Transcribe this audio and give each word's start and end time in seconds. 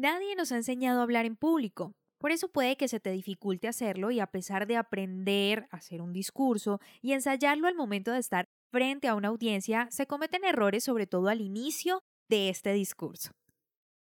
Nadie 0.00 0.34
nos 0.34 0.50
ha 0.50 0.56
enseñado 0.56 1.00
a 1.00 1.02
hablar 1.02 1.26
en 1.26 1.36
público. 1.36 1.92
Por 2.16 2.30
eso 2.30 2.48
puede 2.48 2.78
que 2.78 2.88
se 2.88 3.00
te 3.00 3.10
dificulte 3.10 3.68
hacerlo 3.68 4.10
y 4.10 4.18
a 4.18 4.28
pesar 4.28 4.66
de 4.66 4.78
aprender 4.78 5.68
a 5.70 5.76
hacer 5.76 6.00
un 6.00 6.14
discurso 6.14 6.80
y 7.02 7.12
ensayarlo 7.12 7.68
al 7.68 7.74
momento 7.74 8.10
de 8.10 8.18
estar 8.18 8.48
frente 8.70 9.08
a 9.08 9.14
una 9.14 9.28
audiencia, 9.28 9.88
se 9.90 10.06
cometen 10.06 10.42
errores 10.46 10.84
sobre 10.84 11.06
todo 11.06 11.28
al 11.28 11.42
inicio 11.42 12.02
de 12.30 12.48
este 12.48 12.72
discurso. 12.72 13.32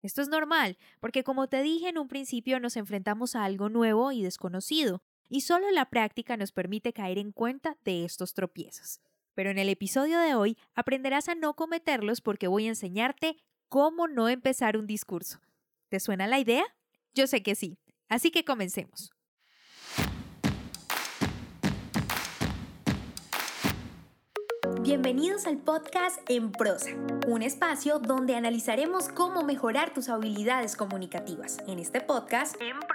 Esto 0.01 0.21
es 0.21 0.27
normal, 0.27 0.77
porque 0.99 1.23
como 1.23 1.47
te 1.47 1.61
dije 1.61 1.87
en 1.87 1.97
un 1.97 2.09
principio 2.09 2.59
nos 2.59 2.75
enfrentamos 2.75 3.33
a 3.33 3.45
algo 3.45 3.69
nuevo 3.69 4.11
y 4.11 4.21
desconocido, 4.21 5.01
y 5.29 5.41
solo 5.41 5.71
la 5.71 5.89
práctica 5.89 6.35
nos 6.35 6.51
permite 6.51 6.91
caer 6.91 7.19
en 7.19 7.31
cuenta 7.31 7.77
de 7.85 8.03
estos 8.03 8.33
tropiezos. 8.33 8.99
Pero 9.33 9.49
en 9.49 9.59
el 9.59 9.69
episodio 9.69 10.19
de 10.19 10.35
hoy 10.35 10.57
aprenderás 10.73 11.29
a 11.29 11.35
no 11.35 11.53
cometerlos 11.53 12.19
porque 12.19 12.49
voy 12.49 12.65
a 12.65 12.71
enseñarte 12.71 13.37
cómo 13.69 14.09
no 14.09 14.27
empezar 14.27 14.75
un 14.75 14.87
discurso. 14.87 15.39
¿Te 15.89 15.99
suena 15.99 16.27
la 16.27 16.39
idea? 16.39 16.63
Yo 17.13 17.27
sé 17.27 17.43
que 17.43 17.55
sí. 17.55 17.77
Así 18.09 18.31
que 18.31 18.43
comencemos. 18.43 19.11
Bienvenidos 24.81 25.47
al 25.47 25.57
podcast 25.57 26.19
En 26.29 26.51
Prosa, 26.51 26.91
un 27.27 27.41
espacio 27.41 27.97
donde 27.99 28.35
analizaremos 28.35 29.09
cómo 29.09 29.43
mejorar 29.43 29.93
tus 29.93 30.09
habilidades 30.09 30.75
comunicativas. 30.75 31.57
En 31.67 31.79
este 31.79 32.01
podcast, 32.01 32.55
En 32.61 32.79
Prosa, 32.81 32.94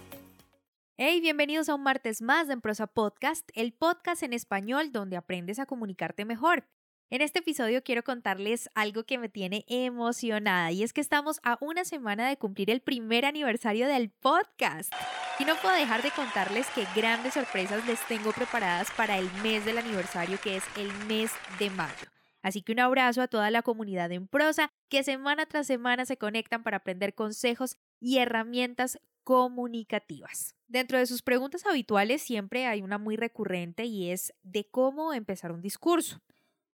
Hey, 1.03 1.19
bienvenidos 1.19 1.67
a 1.67 1.73
un 1.73 1.81
martes 1.81 2.21
más 2.21 2.47
de 2.47 2.55
Prosa 2.57 2.85
Podcast, 2.85 3.49
el 3.55 3.73
podcast 3.73 4.21
en 4.21 4.33
español 4.33 4.91
donde 4.91 5.17
aprendes 5.17 5.57
a 5.57 5.65
comunicarte 5.65 6.25
mejor. 6.25 6.67
En 7.09 7.23
este 7.23 7.39
episodio 7.39 7.81
quiero 7.83 8.03
contarles 8.03 8.69
algo 8.75 9.03
que 9.03 9.17
me 9.17 9.27
tiene 9.27 9.65
emocionada 9.67 10.71
y 10.71 10.83
es 10.83 10.93
que 10.93 11.01
estamos 11.01 11.39
a 11.41 11.57
una 11.59 11.85
semana 11.85 12.29
de 12.29 12.37
cumplir 12.37 12.69
el 12.69 12.81
primer 12.81 13.25
aniversario 13.25 13.87
del 13.87 14.11
podcast. 14.11 14.93
Y 15.39 15.45
no 15.45 15.55
puedo 15.55 15.73
dejar 15.73 16.03
de 16.03 16.11
contarles 16.11 16.67
que 16.75 16.85
grandes 16.95 17.33
sorpresas 17.33 17.83
les 17.87 17.99
tengo 18.07 18.31
preparadas 18.31 18.91
para 18.91 19.17
el 19.17 19.27
mes 19.41 19.65
del 19.65 19.79
aniversario 19.79 20.37
que 20.39 20.57
es 20.57 20.63
el 20.77 20.93
mes 21.07 21.31
de 21.57 21.71
mayo. 21.71 22.09
Así 22.43 22.61
que 22.61 22.73
un 22.73 22.79
abrazo 22.79 23.23
a 23.23 23.27
toda 23.27 23.49
la 23.49 23.63
comunidad 23.63 24.11
en 24.11 24.27
prosa 24.27 24.69
que 24.87 25.01
semana 25.01 25.47
tras 25.47 25.65
semana 25.65 26.05
se 26.05 26.17
conectan 26.17 26.61
para 26.61 26.77
aprender 26.77 27.15
consejos 27.15 27.77
y 27.99 28.19
herramientas 28.19 28.99
comunicativas. 29.23 30.60
Dentro 30.71 30.97
de 30.97 31.05
sus 31.05 31.21
preguntas 31.21 31.65
habituales 31.65 32.21
siempre 32.21 32.65
hay 32.65 32.81
una 32.81 32.97
muy 32.97 33.17
recurrente 33.17 33.83
y 33.83 34.09
es 34.09 34.33
de 34.41 34.69
cómo 34.69 35.11
empezar 35.11 35.51
un 35.51 35.61
discurso. 35.61 36.21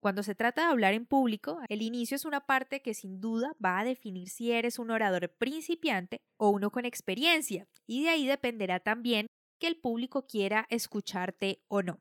Cuando 0.00 0.24
se 0.24 0.34
trata 0.34 0.62
de 0.62 0.72
hablar 0.72 0.94
en 0.94 1.06
público, 1.06 1.60
el 1.68 1.80
inicio 1.80 2.16
es 2.16 2.24
una 2.24 2.40
parte 2.44 2.82
que 2.82 2.92
sin 2.92 3.20
duda 3.20 3.54
va 3.64 3.78
a 3.78 3.84
definir 3.84 4.30
si 4.30 4.50
eres 4.50 4.80
un 4.80 4.90
orador 4.90 5.28
principiante 5.38 6.22
o 6.36 6.48
uno 6.48 6.72
con 6.72 6.86
experiencia, 6.86 7.68
y 7.86 8.02
de 8.02 8.08
ahí 8.08 8.26
dependerá 8.26 8.80
también 8.80 9.28
que 9.60 9.68
el 9.68 9.76
público 9.76 10.26
quiera 10.26 10.66
escucharte 10.70 11.62
o 11.68 11.82
no. 11.82 12.00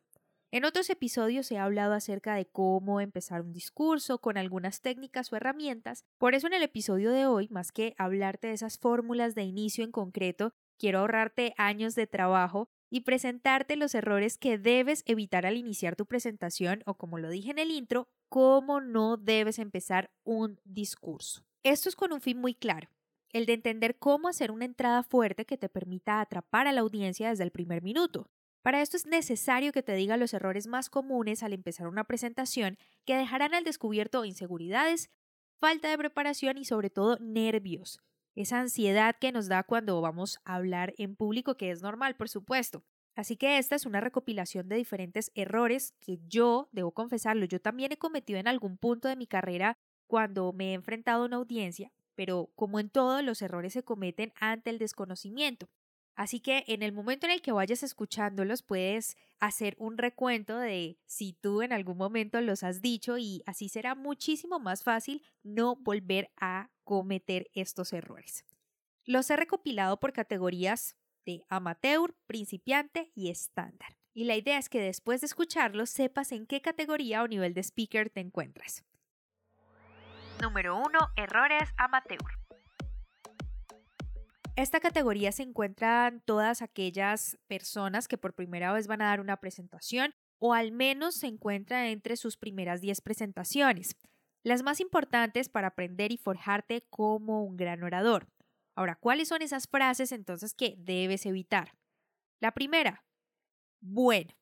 En 0.50 0.66
otros 0.66 0.90
episodios 0.90 1.52
he 1.52 1.60
hablado 1.60 1.94
acerca 1.94 2.34
de 2.34 2.48
cómo 2.48 3.02
empezar 3.02 3.42
un 3.42 3.54
discurso 3.54 4.18
con 4.18 4.38
algunas 4.38 4.82
técnicas 4.82 5.32
o 5.32 5.36
herramientas, 5.36 6.06
por 6.18 6.34
eso 6.34 6.48
en 6.48 6.54
el 6.54 6.64
episodio 6.64 7.12
de 7.12 7.28
hoy, 7.28 7.50
más 7.50 7.72
que 7.72 7.94
hablarte 8.00 8.48
de 8.48 8.54
esas 8.54 8.80
fórmulas 8.80 9.36
de 9.36 9.44
inicio 9.44 9.84
en 9.84 9.92
concreto, 9.92 10.56
quiero 10.84 11.00
ahorrarte 11.00 11.54
años 11.58 11.96
de 11.96 12.08
trabajo 12.08 12.68
y 12.90 13.02
presentarte 13.06 13.78
los 13.78 13.96
errores 13.96 14.38
que 14.38 14.58
debes 14.58 15.04
evitar 15.06 15.46
al 15.46 15.56
iniciar 15.56 15.96
tu 15.96 16.06
presentación 16.06 16.84
o 16.86 16.96
como 16.96 17.20
lo 17.20 17.30
dije 17.30 17.52
en 17.52 17.60
el 17.60 17.72
intro, 17.72 18.10
cómo 18.28 18.82
no 18.82 19.16
debes 19.16 19.60
empezar 19.60 20.12
un 20.26 20.60
discurso. 20.66 21.46
Esto 21.64 21.88
es 21.88 21.96
con 21.96 22.12
un 22.12 22.20
fin 22.20 22.38
muy 22.38 22.54
claro, 22.54 22.90
el 23.30 23.46
de 23.46 23.54
entender 23.54 23.98
cómo 23.98 24.28
hacer 24.28 24.52
una 24.52 24.66
entrada 24.66 25.04
fuerte 25.04 25.46
que 25.46 25.58
te 25.58 25.70
permita 25.70 26.20
atrapar 26.20 26.68
a 26.68 26.74
la 26.74 26.82
audiencia 26.82 27.30
desde 27.30 27.46
el 27.46 27.52
primer 27.52 27.82
minuto. 27.82 28.30
Para 28.62 28.82
esto 28.82 28.98
es 28.98 29.06
necesario 29.06 29.72
que 29.72 29.84
te 29.84 29.96
diga 29.96 30.18
los 30.18 30.34
errores 30.34 30.68
más 30.68 30.90
comunes 30.90 31.44
al 31.44 31.54
empezar 31.54 31.88
una 31.88 32.04
presentación 32.04 32.78
que 33.06 33.16
dejarán 33.16 33.54
al 33.54 33.64
descubierto 33.64 34.26
inseguridades, 34.26 35.10
falta 35.62 35.90
de 35.90 35.98
preparación 35.98 36.58
y 36.58 36.66
sobre 36.66 36.90
todo 36.90 37.18
nervios 37.22 38.02
esa 38.36 38.60
ansiedad 38.60 39.16
que 39.20 39.32
nos 39.32 39.48
da 39.48 39.64
cuando 39.64 40.00
vamos 40.02 40.40
a 40.46 40.56
hablar 40.56 40.94
en 40.98 41.16
público, 41.16 41.56
que 41.56 41.72
es 41.72 41.82
normal, 41.82 42.16
por 42.16 42.30
supuesto. 42.30 42.84
Así 43.16 43.38
que 43.38 43.58
esta 43.60 43.76
es 43.76 43.86
una 43.86 44.02
recopilación 44.02 44.68
de 44.68 44.76
diferentes 44.76 45.32
errores 45.36 45.94
que 46.00 46.20
yo, 46.28 46.70
debo 46.72 46.92
confesarlo, 46.92 47.46
yo 47.46 47.62
también 47.62 47.92
he 47.92 47.98
cometido 47.98 48.40
en 48.40 48.48
algún 48.48 48.78
punto 48.78 49.08
de 49.08 49.16
mi 49.16 49.28
carrera 49.28 49.78
cuando 50.08 50.52
me 50.52 50.72
he 50.72 50.74
enfrentado 50.74 51.24
a 51.24 51.26
una 51.28 51.38
audiencia, 51.38 51.92
pero 52.16 52.50
como 52.56 52.80
en 52.80 52.90
todo, 52.90 53.22
los 53.22 53.42
errores 53.42 53.74
se 53.74 53.84
cometen 53.84 54.34
ante 54.40 54.72
el 54.72 54.80
desconocimiento. 54.80 55.70
Así 56.16 56.40
que 56.40 56.64
en 56.68 56.84
el 56.84 56.92
momento 56.92 57.26
en 57.26 57.32
el 57.34 57.42
que 57.42 57.52
vayas 57.52 57.82
escuchándolos 57.82 58.62
puedes 58.62 59.18
hacer 59.40 59.76
un 59.80 59.98
recuento 59.98 60.58
de 60.58 60.98
si 61.06 61.34
tú 61.34 61.62
en 61.62 61.74
algún 61.74 61.98
momento 61.98 62.40
los 62.42 62.64
has 62.64 62.82
dicho 62.82 63.18
y 63.18 63.42
así 63.46 63.68
será 63.68 63.96
muchísimo 63.96 64.60
más 64.60 64.84
fácil 64.84 65.24
no 65.42 65.76
volver 65.76 66.32
a 66.38 66.70
cometer 66.84 67.50
estos 67.54 67.94
errores. 67.94 68.46
Los 69.06 69.30
he 69.30 69.36
recopilado 69.36 70.00
por 70.00 70.14
categorías 70.14 70.96
de 71.26 71.44
amateur, 71.50 72.16
principiante 72.28 73.12
y 73.16 73.30
estándar. 73.30 73.98
Y 74.14 74.26
la 74.26 74.36
idea 74.36 74.60
es 74.60 74.70
que 74.70 74.80
después 74.80 75.22
de 75.22 75.28
escucharlos 75.28 75.90
sepas 75.90 76.32
en 76.32 76.46
qué 76.46 76.62
categoría 76.62 77.24
o 77.24 77.28
nivel 77.28 77.54
de 77.54 77.64
speaker 77.64 78.10
te 78.10 78.20
encuentras. 78.20 78.84
Número 80.42 80.78
1. 80.78 81.00
Errores 81.16 81.70
amateur. 81.78 82.43
Esta 84.56 84.80
categoría 84.80 85.32
se 85.32 85.42
encuentran 85.42 86.22
todas 86.22 86.62
aquellas 86.62 87.40
personas 87.48 88.08
que 88.08 88.20
por 88.20 88.36
primera 88.36 88.72
vez 88.72 88.86
van 88.86 89.02
a 89.02 89.08
dar 89.08 89.20
una 89.20 89.38
presentación 89.38 90.14
o 90.38 90.54
al 90.54 90.72
menos 90.72 91.16
se 91.16 91.26
encuentra 91.26 91.90
entre 91.90 92.18
sus 92.18 92.38
primeras 92.38 92.80
10 92.80 93.02
presentaciones 93.02 93.96
las 94.44 94.62
más 94.62 94.80
importantes 94.80 95.50
para 95.50 95.70
aprender 95.70 96.12
y 96.12 96.18
forjarte 96.18 96.86
como 96.92 97.44
un 97.44 97.58
gran 97.58 97.82
orador. 97.82 98.28
Ahora, 98.76 98.96
¿cuáles 98.96 99.30
son 99.30 99.42
esas 99.42 99.68
frases 99.68 100.12
entonces 100.12 100.54
que 100.54 100.76
debes 100.78 101.26
evitar? 101.26 101.74
La 102.40 102.52
primera, 102.52 103.06
bueno, 103.82 104.36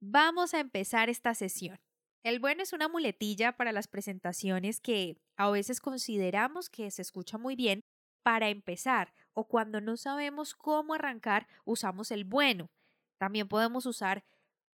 vamos 0.00 0.54
a 0.54 0.60
empezar 0.60 1.08
esta 1.08 1.34
sesión. 1.34 1.80
El 2.22 2.38
bueno 2.38 2.62
es 2.62 2.72
una 2.72 2.88
muletilla 2.88 3.56
para 3.56 3.72
las 3.72 3.88
presentaciones 3.88 4.80
que 4.80 5.16
a 5.36 5.50
veces 5.50 5.80
consideramos 5.80 6.68
que 6.68 6.90
se 6.90 7.02
escucha 7.02 7.38
muy 7.38 7.56
bien 7.56 7.82
para 8.22 8.48
empezar 8.48 9.12
o 9.36 9.44
cuando 9.44 9.80
no 9.82 9.96
sabemos 9.98 10.54
cómo 10.54 10.94
arrancar 10.94 11.46
usamos 11.66 12.10
el 12.10 12.24
bueno. 12.24 12.70
También 13.18 13.48
podemos 13.48 13.84
usar 13.84 14.24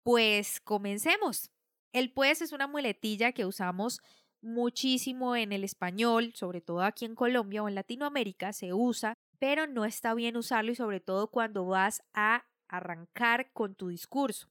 pues 0.03 0.59
comencemos. 0.59 1.49
El 1.93 2.11
pues 2.11 2.41
es 2.41 2.51
una 2.51 2.67
muletilla 2.67 3.31
que 3.31 3.45
usamos 3.45 4.01
muchísimo 4.41 5.35
en 5.35 5.53
el 5.53 5.63
español, 5.63 6.33
sobre 6.35 6.61
todo 6.61 6.81
aquí 6.83 7.05
en 7.05 7.15
Colombia 7.15 7.63
o 7.63 7.69
en 7.69 7.75
Latinoamérica, 7.75 8.53
se 8.53 8.73
usa, 8.73 9.13
pero 9.39 9.65
no 9.65 9.85
está 9.85 10.13
bien 10.13 10.35
usarlo 10.35 10.71
y 10.71 10.75
sobre 10.75 10.99
todo 10.99 11.27
cuando 11.27 11.65
vas 11.65 12.03
a 12.13 12.45
arrancar 12.67 13.51
con 13.53 13.75
tu 13.75 13.87
discurso. 13.87 14.49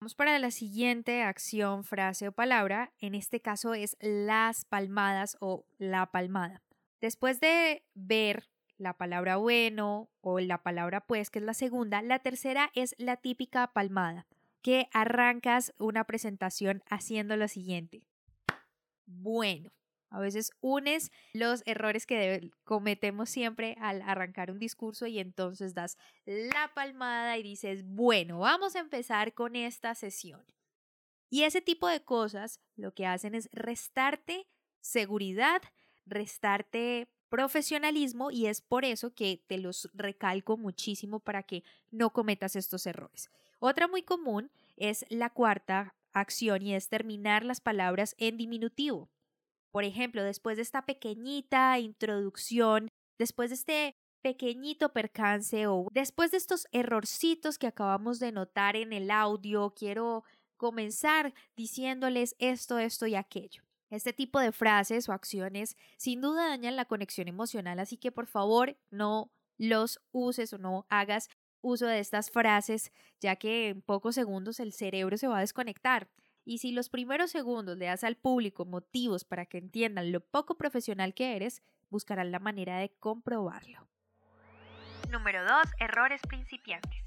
Vamos 0.00 0.14
para 0.14 0.38
la 0.38 0.50
siguiente 0.50 1.22
acción, 1.22 1.82
frase 1.82 2.28
o 2.28 2.32
palabra. 2.32 2.92
En 2.98 3.14
este 3.14 3.40
caso 3.40 3.72
es 3.72 3.96
las 4.00 4.66
palmadas 4.66 5.38
o 5.40 5.64
la 5.78 6.10
palmada. 6.10 6.62
Después 7.00 7.40
de 7.40 7.82
ver 7.94 8.50
la 8.78 8.94
palabra 8.94 9.36
bueno 9.36 10.10
o 10.20 10.40
la 10.40 10.62
palabra 10.62 11.00
pues, 11.00 11.30
que 11.30 11.38
es 11.38 11.44
la 11.44 11.54
segunda, 11.54 12.02
la 12.02 12.18
tercera 12.18 12.70
es 12.74 12.94
la 12.98 13.16
típica 13.16 13.68
palmada, 13.68 14.26
que 14.62 14.88
arrancas 14.92 15.72
una 15.78 16.04
presentación 16.04 16.82
haciendo 16.88 17.36
lo 17.36 17.48
siguiente 17.48 18.02
bueno. 19.06 19.70
A 20.10 20.20
veces 20.20 20.52
unes 20.60 21.10
los 21.32 21.62
errores 21.66 22.06
que 22.06 22.50
cometemos 22.64 23.28
siempre 23.28 23.76
al 23.80 24.02
arrancar 24.02 24.50
un 24.50 24.58
discurso 24.58 25.06
y 25.06 25.18
entonces 25.18 25.74
das 25.74 25.98
la 26.24 26.70
palmada 26.74 27.36
y 27.38 27.42
dices, 27.42 27.82
bueno, 27.84 28.38
vamos 28.38 28.76
a 28.76 28.80
empezar 28.80 29.34
con 29.34 29.56
esta 29.56 29.94
sesión. 29.94 30.44
Y 31.28 31.42
ese 31.42 31.60
tipo 31.60 31.88
de 31.88 32.04
cosas 32.04 32.60
lo 32.76 32.94
que 32.94 33.04
hacen 33.04 33.34
es 33.34 33.48
restarte 33.52 34.46
seguridad, 34.80 35.60
restarte 36.06 37.08
profesionalismo 37.28 38.30
y 38.30 38.46
es 38.46 38.60
por 38.60 38.84
eso 38.84 39.14
que 39.14 39.42
te 39.46 39.58
los 39.58 39.88
recalco 39.94 40.56
muchísimo 40.56 41.20
para 41.20 41.42
que 41.42 41.62
no 41.90 42.10
cometas 42.10 42.56
estos 42.56 42.86
errores. 42.86 43.30
Otra 43.58 43.88
muy 43.88 44.02
común 44.02 44.50
es 44.76 45.04
la 45.08 45.30
cuarta 45.30 45.94
acción 46.12 46.62
y 46.62 46.74
es 46.74 46.88
terminar 46.88 47.44
las 47.44 47.60
palabras 47.60 48.14
en 48.18 48.36
diminutivo. 48.36 49.08
Por 49.70 49.84
ejemplo, 49.84 50.22
después 50.22 50.56
de 50.56 50.62
esta 50.62 50.86
pequeñita 50.86 51.78
introducción, 51.78 52.88
después 53.18 53.50
de 53.50 53.54
este 53.54 53.96
pequeñito 54.22 54.92
percance 54.92 55.66
o 55.66 55.86
después 55.92 56.30
de 56.30 56.38
estos 56.38 56.66
errorcitos 56.72 57.58
que 57.58 57.66
acabamos 57.66 58.18
de 58.18 58.32
notar 58.32 58.74
en 58.76 58.92
el 58.92 59.10
audio, 59.10 59.74
quiero 59.76 60.24
comenzar 60.56 61.34
diciéndoles 61.56 62.34
esto, 62.38 62.78
esto 62.78 63.06
y 63.06 63.14
aquello. 63.14 63.62
Este 63.90 64.12
tipo 64.12 64.40
de 64.40 64.52
frases 64.52 65.08
o 65.08 65.12
acciones 65.12 65.76
sin 65.96 66.20
duda 66.20 66.48
dañan 66.48 66.76
la 66.76 66.86
conexión 66.86 67.28
emocional, 67.28 67.78
así 67.78 67.96
que 67.96 68.10
por 68.10 68.26
favor 68.26 68.76
no 68.90 69.30
los 69.58 70.00
uses 70.12 70.52
o 70.52 70.58
no 70.58 70.86
hagas 70.88 71.28
uso 71.60 71.86
de 71.86 71.98
estas 71.98 72.30
frases, 72.30 72.92
ya 73.20 73.36
que 73.36 73.68
en 73.68 73.82
pocos 73.82 74.14
segundos 74.14 74.60
el 74.60 74.72
cerebro 74.72 75.16
se 75.16 75.28
va 75.28 75.38
a 75.38 75.40
desconectar. 75.40 76.08
Y 76.44 76.58
si 76.58 76.72
los 76.72 76.88
primeros 76.88 77.30
segundos 77.30 77.76
le 77.76 77.86
das 77.86 78.04
al 78.04 78.16
público 78.16 78.64
motivos 78.64 79.24
para 79.24 79.46
que 79.46 79.58
entiendan 79.58 80.12
lo 80.12 80.20
poco 80.20 80.56
profesional 80.56 81.12
que 81.12 81.34
eres, 81.34 81.62
buscarán 81.90 82.30
la 82.30 82.38
manera 82.38 82.78
de 82.78 82.90
comprobarlo. 82.90 83.88
Número 85.10 85.44
2. 85.44 85.52
Errores 85.80 86.20
principiantes. 86.28 87.04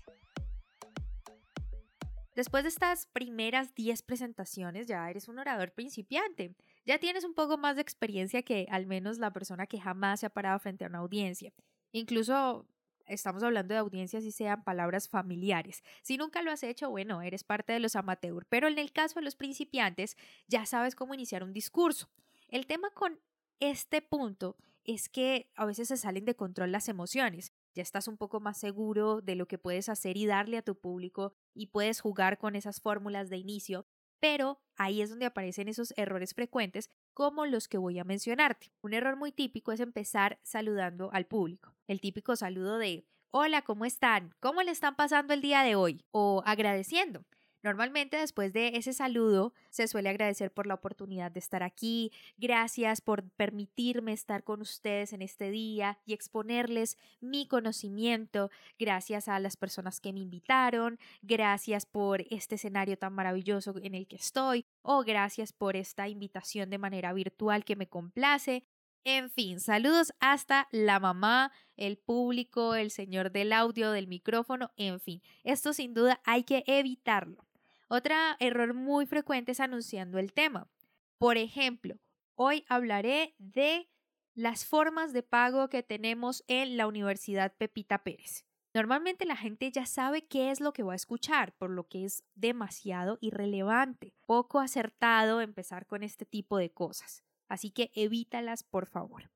Después 2.36 2.64
de 2.64 2.70
estas 2.70 3.06
primeras 3.08 3.76
10 3.76 4.02
presentaciones 4.04 4.88
ya 4.88 5.10
eres 5.10 5.28
un 5.28 5.40
orador 5.40 5.72
principiante. 5.72 6.56
Ya 6.86 6.98
tienes 7.00 7.24
un 7.24 7.34
poco 7.34 7.58
más 7.58 7.76
de 7.76 7.82
experiencia 7.82 8.42
que 8.42 8.68
al 8.70 8.88
menos 8.88 9.20
la 9.20 9.32
persona 9.32 9.68
que 9.68 9.80
jamás 9.80 10.22
se 10.22 10.26
ha 10.26 10.30
parado 10.30 10.60
frente 10.60 10.86
a 10.86 10.88
una 10.88 11.00
audiencia. 11.00 11.54
Incluso 11.92 12.68
estamos 13.06 13.44
hablando 13.44 13.74
de 13.74 13.80
audiencias 13.80 14.24
y 14.24 14.32
sean 14.32 14.64
palabras 14.64 15.10
familiares. 15.10 15.84
Si 16.02 16.18
nunca 16.18 16.42
lo 16.42 16.52
has 16.52 16.64
hecho, 16.64 16.90
bueno, 16.90 17.22
eres 17.22 17.44
parte 17.44 17.74
de 17.74 17.80
los 17.80 17.96
amateurs, 17.96 18.46
pero 18.50 18.68
en 18.68 18.78
el 18.78 18.92
caso 18.92 19.16
de 19.20 19.26
los 19.26 19.36
principiantes 19.36 20.18
ya 20.48 20.66
sabes 20.66 20.96
cómo 20.96 21.14
iniciar 21.14 21.44
un 21.44 21.54
discurso. 21.54 22.10
El 22.48 22.66
tema 22.66 22.90
con 22.92 23.20
este 23.60 24.02
punto 24.02 24.58
es 24.84 25.10
que 25.10 25.52
a 25.56 25.66
veces 25.66 25.90
se 25.90 25.98
salen 25.98 26.26
de 26.26 26.36
control 26.36 26.72
las 26.72 26.88
emociones 26.88 27.54
ya 27.76 27.84
estás 27.84 28.08
un 28.08 28.18
poco 28.18 28.40
más 28.40 28.58
seguro 28.58 29.22
de 29.22 29.36
lo 29.36 29.48
que 29.48 29.58
puedes 29.58 29.90
hacer 29.90 30.18
y 30.18 30.26
darle 30.26 30.58
a 30.58 30.62
tu 30.62 30.76
público 30.76 31.34
y 31.54 31.68
puedes 31.68 32.02
jugar 32.02 32.38
con 32.38 32.56
esas 32.56 32.82
fórmulas 32.82 33.30
de 33.30 33.38
inicio, 33.38 33.86
pero 34.20 34.60
ahí 34.76 35.02
es 35.02 35.10
donde 35.10 35.26
aparecen 35.26 35.68
esos 35.68 35.94
errores 35.98 36.34
frecuentes 36.34 36.90
como 37.14 37.46
los 37.46 37.68
que 37.68 37.78
voy 37.78 38.00
a 38.00 38.04
mencionarte. 38.04 38.72
Un 38.82 38.94
error 38.94 39.16
muy 39.16 39.32
típico 39.32 39.72
es 39.72 39.80
empezar 39.80 40.40
saludando 40.44 41.10
al 41.14 41.26
público. 41.26 41.76
El 41.88 42.02
típico 42.02 42.36
saludo 42.36 42.78
de 42.78 43.06
Hola, 43.32 43.62
¿cómo 43.62 43.86
están? 43.86 44.34
¿Cómo 44.40 44.64
le 44.64 44.72
están 44.72 44.96
pasando 44.96 45.34
el 45.34 45.42
día 45.42 45.62
de 45.62 45.76
hoy? 45.76 46.04
O 46.12 46.42
agradeciendo. 46.46 47.26
Normalmente 47.62 48.18
después 48.18 48.54
de 48.54 48.70
ese 48.76 48.94
saludo 48.94 49.54
se 49.70 49.88
suele 49.88 50.10
agradecer 50.10 50.52
por 50.52 50.66
la 50.66 50.76
oportunidad 50.76 51.30
de 51.30 51.40
estar 51.40 51.62
aquí, 51.62 52.12
gracias 52.38 53.02
por 53.02 53.30
permitirme 53.32 54.14
estar 54.14 54.46
con 54.46 54.62
ustedes 54.62 55.12
en 55.12 55.22
este 55.22 55.52
día 55.52 56.00
y 56.06 56.14
exponerles 56.14 56.98
mi 57.20 57.48
conocimiento, 57.48 58.50
gracias 58.78 59.28
a 59.28 59.40
las 59.40 59.58
personas 59.58 60.00
que 60.00 60.14
me 60.14 60.22
invitaron, 60.22 61.00
gracias 61.22 61.86
por 61.86 62.22
este 62.30 62.56
escenario 62.56 62.98
tan 62.98 63.14
maravilloso 63.14 63.76
en 63.82 63.94
el 63.94 64.08
que 64.08 64.16
estoy. 64.16 64.66
O 64.82 65.04
gracias 65.04 65.52
por 65.52 65.76
esta 65.76 66.08
invitación 66.08 66.70
de 66.70 66.78
manera 66.78 67.14
virtual 67.14 67.66
que 67.66 67.76
me 67.76 67.90
complace. 67.90 68.64
En 69.04 69.30
fin, 69.30 69.60
saludos 69.60 70.14
hasta 70.20 70.68
la 70.72 71.00
mamá, 71.00 71.52
el 71.78 71.98
público, 71.98 72.76
el 72.76 72.92
señor 72.92 73.32
del 73.32 73.54
audio, 73.54 73.92
del 73.92 74.08
micrófono, 74.08 74.72
en 74.78 75.00
fin, 75.00 75.22
esto 75.44 75.74
sin 75.74 75.94
duda 75.94 76.22
hay 76.26 76.44
que 76.44 76.64
evitarlo. 76.68 77.49
Otro 77.92 78.14
error 78.38 78.76
muy 78.76 79.08
frecuente 79.08 79.54
es 79.54 79.60
anunciando 79.60 80.20
el 80.20 80.32
tema. 80.32 80.70
Por 81.18 81.38
ejemplo, 81.38 81.96
hoy 82.36 82.64
hablaré 82.70 83.34
de 83.40 83.90
las 84.36 84.64
formas 84.64 85.12
de 85.12 85.24
pago 85.24 85.70
que 85.70 85.82
tenemos 85.82 86.44
en 86.48 86.78
la 86.78 86.86
Universidad 86.86 87.52
Pepita 87.58 88.04
Pérez. 88.04 88.46
Normalmente 88.76 89.26
la 89.26 89.36
gente 89.36 89.72
ya 89.72 89.88
sabe 89.88 90.28
qué 90.28 90.52
es 90.52 90.62
lo 90.62 90.72
que 90.72 90.84
va 90.84 90.94
a 90.94 90.98
escuchar, 90.98 91.54
por 91.54 91.72
lo 91.72 91.88
que 91.88 92.06
es 92.06 92.24
demasiado 92.36 93.18
irrelevante, 93.22 94.14
poco 94.28 94.60
acertado 94.60 95.42
empezar 95.42 95.88
con 95.88 96.04
este 96.04 96.26
tipo 96.26 96.60
de 96.60 96.70
cosas. 96.72 97.24
Así 97.48 97.72
que 97.72 97.90
evítalas, 97.96 98.62
por 98.62 98.86
favor. 98.86 99.32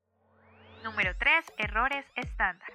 Número 0.84 1.16
3. 1.18 1.54
Errores 1.58 2.06
estándar. 2.14 2.70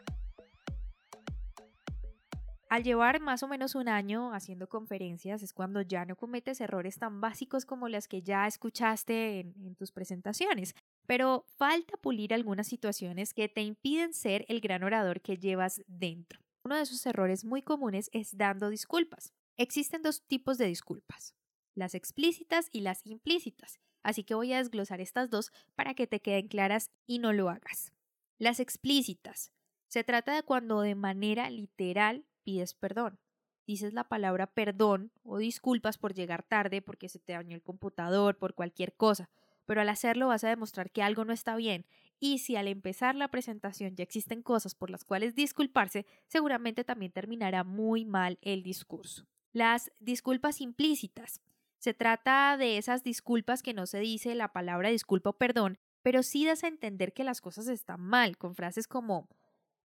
Al 2.69 2.83
llevar 2.83 3.19
más 3.19 3.42
o 3.42 3.48
menos 3.48 3.74
un 3.74 3.89
año 3.89 4.31
haciendo 4.31 4.69
conferencias 4.69 5.42
es 5.42 5.54
cuando 5.54 5.81
ya 5.81 6.06
no 6.06 6.16
cometes 6.16 6.62
errores 6.62 7.00
tan 7.00 7.19
básicos 7.19 7.66
como 7.66 7.89
las 7.89 8.07
que 8.07 8.21
ya 8.21 8.45
escuchaste 8.45 9.39
en, 9.39 9.75
tus 9.75 9.92
presentaciones, 9.92 10.75
pero 11.07 11.45
falta 11.57 11.98
pulir 11.98 12.31
algunas 12.31 12.68
situaciones 12.68 13.33
que 13.33 13.50
te 13.50 13.63
impiden 13.63 14.13
ser 14.13 14.45
el 14.50 14.62
gran 14.62 14.83
orador 14.83 15.19
que 15.19 15.38
llevas 15.38 15.81
dentro. 15.88 16.42
Uno 16.63 16.75
de 16.75 16.83
esos 16.83 17.04
errores 17.07 17.44
muy 17.44 17.63
comunes 17.63 18.12
es 18.13 18.38
dando 18.38 18.69
disculpas. 18.69 19.33
Existen 19.57 20.04
dos 20.04 20.22
tipos 20.27 20.60
de 20.60 20.68
disculpas, 20.68 21.33
las 21.74 21.95
explícitas 21.95 22.69
y 22.72 22.81
las 22.81 23.04
implícitas, 23.04 23.80
así 24.04 24.24
que 24.24 24.36
voy 24.36 24.54
a 24.54 24.60
desglosar 24.60 25.01
estas 25.01 25.31
dos 25.31 25.51
para 25.75 25.95
que 25.95 26.06
te 26.06 26.22
queden 26.22 26.48
claras 26.48 26.92
y 27.07 27.18
no 27.18 27.33
lo 27.33 27.50
hagas. 27.50 27.94
Las 28.38 28.60
explícitas. 28.60 29.51
Se 29.88 30.04
trata 30.04 30.36
de 30.36 30.44
cuando 30.44 30.81
de 30.81 30.94
manera 30.94 31.50
literal 31.50 32.28
pides 32.50 32.74
perdón. 32.74 33.19
Dices 33.68 33.94
la 33.94 34.06
palabra 34.06 34.48
perdón 34.48 35.12
o 35.24 35.38
disculpas 35.38 36.00
por 36.00 36.16
llegar 36.16 36.42
tarde 36.42 36.81
porque 36.81 37.07
se 37.07 37.19
te 37.19 37.34
dañó 37.34 37.56
el 37.56 37.62
computador, 37.62 38.38
por 38.38 38.56
cualquier 38.56 38.94
cosa, 38.94 39.30
pero 39.68 39.81
al 39.81 39.90
hacerlo 39.90 40.30
vas 40.30 40.44
a 40.44 40.50
demostrar 40.50 40.90
que 40.90 41.04
algo 41.04 41.25
no 41.25 41.34
está 41.34 41.56
bien 41.56 41.86
y 42.19 42.40
si 42.40 42.56
al 42.56 42.68
empezar 42.68 43.13
la 43.13 43.28
presentación 43.28 43.96
ya 43.96 44.04
existen 44.04 44.42
cosas 44.42 44.74
por 44.74 44.90
las 44.90 45.06
cuales 45.06 45.36
disculparse, 45.36 46.07
seguramente 46.25 46.84
también 46.84 47.12
terminará 47.12 47.63
muy 47.63 48.04
mal 48.04 48.40
el 48.42 48.63
discurso. 48.63 49.28
Las 49.54 49.92
disculpas 50.00 50.60
implícitas. 50.60 51.42
Se 51.78 51.94
trata 51.94 52.57
de 52.57 52.80
esas 52.80 53.04
disculpas 53.04 53.62
que 53.62 53.75
no 53.75 53.86
se 53.86 54.00
dice 54.00 54.34
la 54.34 54.51
palabra 54.51 54.90
disculpa 54.90 55.30
o 55.30 55.38
perdón, 55.38 55.78
pero 56.01 56.24
sí 56.24 56.46
das 56.46 56.63
a 56.63 56.68
entender 56.68 57.13
que 57.13 57.24
las 57.24 57.42
cosas 57.42 57.68
están 57.68 58.01
mal, 58.01 58.38
con 58.38 58.56
frases 58.56 58.88
como 58.88 59.30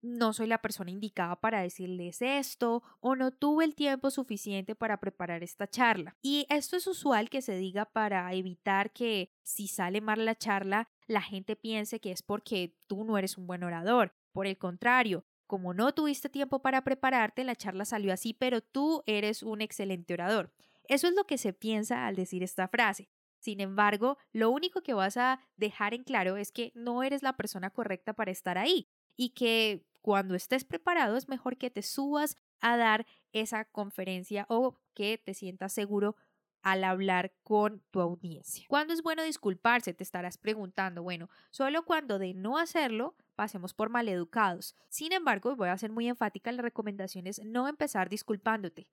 no 0.01 0.33
soy 0.33 0.47
la 0.47 0.61
persona 0.61 0.91
indicada 0.91 1.35
para 1.35 1.61
decirles 1.61 2.21
esto 2.21 2.83
o 2.99 3.15
no 3.15 3.31
tuve 3.31 3.65
el 3.65 3.75
tiempo 3.75 4.11
suficiente 4.11 4.75
para 4.75 4.99
preparar 4.99 5.43
esta 5.43 5.67
charla. 5.67 6.15
Y 6.21 6.45
esto 6.49 6.77
es 6.77 6.87
usual 6.87 7.29
que 7.29 7.41
se 7.41 7.55
diga 7.55 7.85
para 7.85 8.31
evitar 8.33 8.91
que 8.91 9.31
si 9.43 9.67
sale 9.67 10.01
mal 10.01 10.25
la 10.25 10.35
charla, 10.35 10.89
la 11.07 11.21
gente 11.21 11.55
piense 11.55 11.99
que 11.99 12.11
es 12.11 12.21
porque 12.21 12.75
tú 12.87 13.03
no 13.03 13.17
eres 13.17 13.37
un 13.37 13.47
buen 13.47 13.63
orador. 13.63 14.13
Por 14.31 14.47
el 14.47 14.57
contrario, 14.57 15.25
como 15.47 15.73
no 15.73 15.93
tuviste 15.93 16.29
tiempo 16.29 16.61
para 16.61 16.83
prepararte, 16.83 17.43
la 17.43 17.55
charla 17.55 17.83
salió 17.83 18.13
así, 18.13 18.33
pero 18.33 18.61
tú 18.61 19.03
eres 19.07 19.43
un 19.43 19.61
excelente 19.61 20.13
orador. 20.13 20.53
Eso 20.87 21.07
es 21.07 21.13
lo 21.15 21.25
que 21.25 21.37
se 21.37 21.53
piensa 21.53 22.07
al 22.07 22.15
decir 22.15 22.43
esta 22.43 22.67
frase. 22.67 23.09
Sin 23.39 23.61
embargo, 23.61 24.17
lo 24.31 24.49
único 24.51 24.81
que 24.81 24.93
vas 24.93 25.17
a 25.17 25.39
dejar 25.55 25.93
en 25.93 26.03
claro 26.03 26.37
es 26.37 26.51
que 26.51 26.71
no 26.75 27.03
eres 27.03 27.23
la 27.23 27.37
persona 27.37 27.69
correcta 27.69 28.13
para 28.13 28.31
estar 28.31 28.57
ahí 28.57 28.89
y 29.15 29.29
que 29.29 29.85
cuando 30.09 30.33
estés 30.33 30.65
preparado 30.65 31.17
es 31.17 31.29
mejor 31.29 31.55
que 31.55 31.69
te 31.69 31.83
subas 31.83 32.35
a 32.61 32.77
dar 32.77 33.05
esa 33.31 33.65
conferencia 33.65 34.47
o 34.49 34.75
que 34.95 35.19
te 35.23 35.35
sientas 35.35 35.71
seguro 35.71 36.15
al 36.63 36.83
hablar 36.83 37.31
con 37.43 37.83
tu 37.91 38.01
audiencia. 38.01 38.65
¿Cuándo 38.67 38.91
es 38.91 39.03
bueno 39.03 39.21
disculparse? 39.21 39.93
Te 39.93 40.03
estarás 40.03 40.39
preguntando. 40.39 41.03
Bueno, 41.03 41.29
solo 41.51 41.85
cuando 41.85 42.17
de 42.17 42.33
no 42.33 42.57
hacerlo 42.57 43.15
pasemos 43.35 43.75
por 43.75 43.91
maleducados. 43.91 44.75
Sin 44.89 45.13
embargo, 45.13 45.55
voy 45.55 45.69
a 45.69 45.77
ser 45.77 45.91
muy 45.91 46.07
enfática, 46.07 46.51
la 46.51 46.63
recomendación 46.63 47.27
es 47.27 47.45
no 47.45 47.67
empezar 47.67 48.09
disculpándote. 48.09 48.87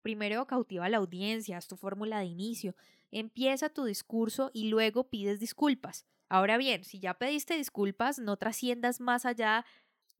Primero 0.00 0.46
cautiva 0.46 0.86
a 0.86 0.88
la 0.88 0.96
audiencia, 0.96 1.58
haz 1.58 1.68
tu 1.68 1.76
fórmula 1.76 2.20
de 2.20 2.24
inicio, 2.24 2.74
empieza 3.10 3.68
tu 3.68 3.84
discurso 3.84 4.50
y 4.54 4.68
luego 4.70 5.10
pides 5.10 5.38
disculpas. 5.38 6.06
Ahora 6.32 6.56
bien, 6.56 6.82
si 6.82 6.98
ya 6.98 7.12
pediste 7.12 7.58
disculpas, 7.58 8.18
no 8.18 8.38
trasciendas 8.38 9.00
más 9.00 9.26
allá 9.26 9.66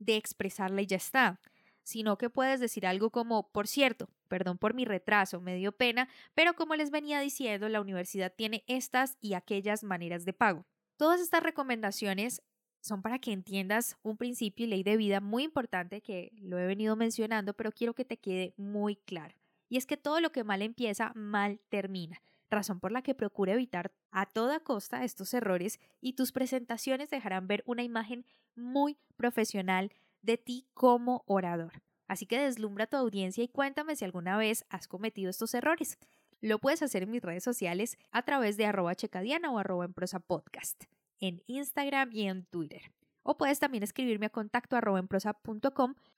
de 0.04 0.16
expresarla 0.16 0.82
y 0.82 0.86
ya 0.86 0.96
está, 0.96 1.40
sino 1.82 2.16
que 2.18 2.30
puedes 2.30 2.60
decir 2.60 2.86
algo 2.86 3.10
como, 3.10 3.50
por 3.50 3.66
cierto, 3.66 4.08
perdón 4.28 4.58
por 4.58 4.74
mi 4.74 4.84
retraso, 4.84 5.40
me 5.40 5.56
dio 5.56 5.72
pena, 5.72 6.08
pero 6.34 6.54
como 6.54 6.76
les 6.76 6.90
venía 6.90 7.20
diciendo, 7.20 7.68
la 7.68 7.80
universidad 7.80 8.32
tiene 8.34 8.64
estas 8.66 9.16
y 9.20 9.34
aquellas 9.34 9.84
maneras 9.84 10.24
de 10.24 10.32
pago. 10.32 10.66
Todas 10.96 11.20
estas 11.20 11.42
recomendaciones 11.42 12.42
son 12.80 13.02
para 13.02 13.18
que 13.18 13.32
entiendas 13.32 13.96
un 14.02 14.16
principio 14.16 14.66
y 14.66 14.68
ley 14.68 14.82
de 14.82 14.96
vida 14.96 15.20
muy 15.20 15.44
importante 15.44 16.00
que 16.00 16.32
lo 16.34 16.58
he 16.58 16.66
venido 16.66 16.96
mencionando, 16.96 17.54
pero 17.54 17.72
quiero 17.72 17.94
que 17.94 18.04
te 18.04 18.18
quede 18.18 18.54
muy 18.56 18.96
claro. 18.96 19.34
Y 19.68 19.76
es 19.76 19.86
que 19.86 19.96
todo 19.96 20.20
lo 20.20 20.32
que 20.32 20.44
mal 20.44 20.62
empieza, 20.62 21.12
mal 21.14 21.60
termina. 21.68 22.20
Razón 22.52 22.78
por 22.78 22.92
la 22.92 23.02
que 23.02 23.14
procura 23.14 23.54
evitar 23.54 23.92
a 24.12 24.26
toda 24.26 24.60
costa 24.60 25.04
estos 25.04 25.34
errores 25.34 25.80
y 26.00 26.12
tus 26.12 26.30
presentaciones 26.30 27.10
dejarán 27.10 27.48
ver 27.48 27.64
una 27.66 27.82
imagen 27.82 28.24
muy 28.54 28.96
profesional 29.16 29.92
de 30.22 30.38
ti 30.38 30.66
como 30.74 31.24
orador. 31.26 31.82
Así 32.06 32.26
que 32.26 32.38
deslumbra 32.38 32.84
a 32.84 32.86
tu 32.86 32.96
audiencia 32.96 33.42
y 33.42 33.48
cuéntame 33.48 33.96
si 33.96 34.04
alguna 34.04 34.36
vez 34.36 34.64
has 34.68 34.86
cometido 34.86 35.30
estos 35.30 35.54
errores. 35.54 35.98
Lo 36.40 36.58
puedes 36.58 36.82
hacer 36.82 37.04
en 37.04 37.10
mis 37.10 37.22
redes 37.22 37.42
sociales 37.42 37.98
a 38.10 38.22
través 38.22 38.56
de 38.56 38.66
arroba 38.66 38.94
checadiana 38.94 39.50
o 39.50 39.58
arroba 39.58 39.84
en 39.84 39.94
prosa 39.94 40.20
podcast, 40.20 40.84
en 41.20 41.42
Instagram 41.46 42.10
y 42.12 42.28
en 42.28 42.44
Twitter. 42.46 42.92
O 43.22 43.36
puedes 43.36 43.60
también 43.60 43.84
escribirme 43.84 44.26
a 44.26 44.30
contacto 44.30 44.76
en 44.76 44.82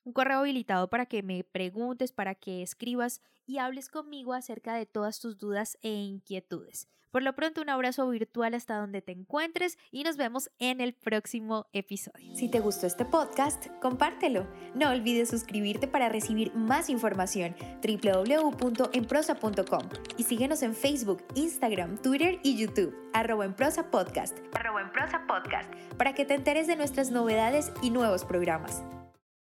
un 0.05 0.13
correo 0.13 0.39
habilitado 0.39 0.89
para 0.89 1.07
que 1.07 1.23
me 1.23 1.45
preguntes, 1.45 2.13
para 2.13 2.35
que 2.35 2.63
escribas 2.63 3.21
y 3.47 3.59
hables 3.59 3.89
conmigo 3.89 4.33
acerca 4.33 4.75
de 4.75 4.87
todas 4.87 5.21
tus 5.21 5.39
dudas 5.39 5.79
e 5.83 5.91
inquietudes. 5.91 6.89
Por 7.15 7.23
lo 7.23 7.33
pronto, 7.33 7.63
un 7.63 7.71
abrazo 7.71 8.09
virtual 8.09 8.55
hasta 8.55 8.77
donde 8.77 9.01
te 9.01 9.13
encuentres 9.13 9.79
y 9.93 10.03
nos 10.03 10.17
vemos 10.17 10.51
en 10.59 10.81
el 10.81 10.95
próximo 10.95 11.69
episodio. 11.73 12.35
Si 12.35 12.51
te 12.51 12.59
gustó 12.59 12.89
este 12.89 13.05
podcast, 13.05 13.69
compártelo. 13.81 14.49
No 14.75 14.91
olvides 14.91 15.31
suscribirte 15.31 15.87
para 15.87 16.09
recibir 16.09 16.53
más 16.57 16.91
información 16.91 17.55
www.enprosa.com 17.85 19.89
y 20.17 20.25
síguenos 20.25 20.65
en 20.65 20.75
Facebook, 20.75 21.23
Instagram, 21.37 21.99
Twitter 21.99 22.41
y 22.43 22.57
YouTube, 22.57 22.93
arroba 23.13 23.45
en 23.45 23.55
prosa 23.55 23.93
podcast, 23.93 24.37
arroba 24.53 24.81
en 24.81 24.91
prosa 24.91 25.25
podcast, 25.29 25.73
para 25.97 26.15
que 26.15 26.25
te 26.25 26.35
enteres 26.35 26.67
de 26.67 26.75
nuestras 26.75 27.13
novedades 27.13 27.71
y 27.81 27.91
nuevos 27.91 28.25
programas. 28.25 28.83